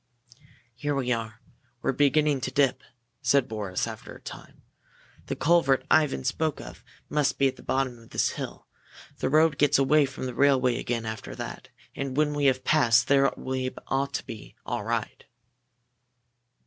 "Here 0.73 0.95
we 0.95 1.11
are! 1.11 1.39
We're 1.83 1.91
beginning 1.91 2.41
to 2.41 2.51
dip," 2.51 2.81
said 3.21 3.47
Boris, 3.47 3.85
after 3.85 4.15
a 4.15 4.19
time. 4.19 4.63
"The 5.27 5.35
culvert 5.35 5.85
Ivan 5.91 6.23
spoke 6.23 6.59
of 6.59 6.83
must 7.07 7.37
be 7.37 7.47
at 7.47 7.55
the 7.55 7.61
bottom 7.61 7.99
of 7.99 8.09
this 8.09 8.29
hill. 8.31 8.65
The 9.19 9.29
road 9.29 9.59
gets 9.59 9.77
away 9.77 10.05
from 10.07 10.25
the 10.25 10.33
railway 10.33 10.79
again 10.79 11.05
after 11.05 11.35
that, 11.35 11.69
and 11.95 12.17
when 12.17 12.33
we 12.33 12.45
have 12.45 12.63
passed 12.63 13.09
there 13.09 13.31
we 13.37 13.69
ought 13.89 14.15
to 14.15 14.25
be 14.25 14.55
all 14.65 14.83
right." 14.83 15.23